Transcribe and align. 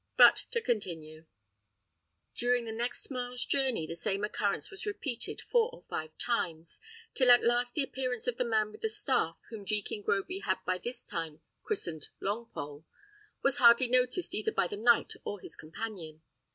But 0.17 0.45
to 0.49 0.61
continue. 0.61 1.27
During 2.33 2.65
the 2.65 2.71
next 2.71 3.11
mile's 3.11 3.45
journey, 3.45 3.85
the 3.85 3.95
same 3.95 4.23
occurrence 4.23 4.71
was 4.71 4.87
repeated 4.87 5.41
four 5.43 5.69
or 5.71 5.83
five 5.83 6.17
times, 6.17 6.81
till 7.13 7.29
at 7.29 7.43
last 7.43 7.75
the 7.75 7.83
appearance 7.83 8.25
of 8.25 8.37
the 8.37 8.43
man 8.43 8.71
with 8.71 8.81
the 8.81 8.89
staff, 8.89 9.37
whom 9.49 9.63
Jekin 9.63 10.01
Groby 10.01 10.39
had 10.39 10.57
by 10.65 10.79
this 10.79 11.05
time 11.05 11.41
christened 11.61 12.09
Longpole, 12.19 12.83
was 13.43 13.59
hardly 13.59 13.87
noticed 13.87 14.33
either 14.33 14.51
by 14.51 14.65
the 14.65 14.75
knight 14.75 15.13
or 15.23 15.39
his 15.39 15.55
companion. 15.55 16.23